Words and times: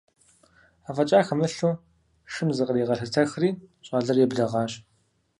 АфӀэкӀа 0.89 1.19
хэмылъу 1.27 1.73
шым 2.33 2.49
зыкъригъэлъэтэхри, 2.55 3.49
щӀалэр 3.85 4.17
еблэгъащ. 4.25 4.71